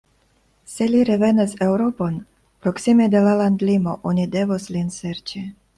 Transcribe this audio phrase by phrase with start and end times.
[0.75, 2.17] Se li revenas Eŭropon,
[2.65, 5.51] proksime de la landlimo oni devos lin serĉi.